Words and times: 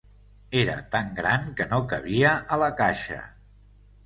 Era 0.61 0.77
tan 0.95 1.11
gran 1.19 1.45
que 1.59 1.67
no 1.75 1.79
cabia 1.93 2.33
a 2.57 2.61
la 2.63 2.71
caixa. 2.81 3.21